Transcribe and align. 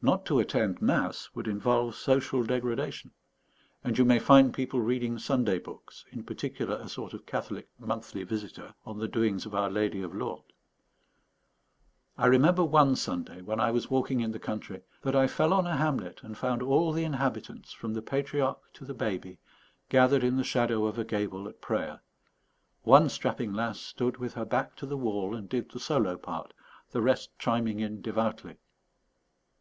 Not 0.00 0.24
to 0.26 0.38
attend 0.38 0.80
mass 0.80 1.28
would 1.34 1.48
involve 1.48 1.96
social 1.96 2.44
degradation; 2.44 3.10
and 3.82 3.98
you 3.98 4.04
may 4.04 4.20
find 4.20 4.54
people 4.54 4.80
reading 4.80 5.18
Sunday 5.18 5.58
books, 5.58 6.04
in 6.12 6.22
particular 6.22 6.76
a 6.76 6.88
sort 6.88 7.12
of 7.12 7.26
Catholic 7.26 7.68
Monthly 7.80 8.22
Visitor 8.22 8.72
on 8.86 8.98
the 9.00 9.08
doings 9.08 9.46
of 9.46 9.52
Our 9.52 9.68
Lady 9.68 10.00
of 10.00 10.14
Lourdes. 10.14 10.46
I 12.16 12.26
remember 12.26 12.62
one 12.62 12.94
Sunday, 12.94 13.42
when 13.42 13.58
I 13.58 13.72
was 13.72 13.90
walking 13.90 14.20
in 14.20 14.30
the 14.30 14.38
country, 14.38 14.82
that 15.02 15.16
I 15.16 15.26
fell 15.26 15.52
on 15.52 15.66
a 15.66 15.74
hamlet 15.76 16.22
and 16.22 16.38
found 16.38 16.62
all 16.62 16.92
the 16.92 17.02
inhabitants, 17.02 17.72
from 17.72 17.94
the 17.94 18.00
patriarch 18.00 18.60
to 18.74 18.84
the 18.84 18.94
baby, 18.94 19.40
gathered 19.88 20.22
in 20.22 20.36
the 20.36 20.44
shadow 20.44 20.86
of 20.86 21.00
a 21.00 21.04
gable 21.04 21.48
at 21.48 21.60
prayer. 21.60 22.00
One 22.82 23.08
strapping 23.08 23.52
lass 23.52 23.80
stood 23.80 24.18
with 24.18 24.34
her 24.34 24.44
back 24.44 24.76
to 24.76 24.86
the 24.86 24.96
wall 24.96 25.34
and 25.34 25.48
did 25.48 25.72
the 25.72 25.80
solo 25.80 26.16
part, 26.16 26.54
the 26.92 27.02
rest 27.02 27.36
chiming 27.40 27.80
in 27.80 28.02
devoutly. 28.02 28.54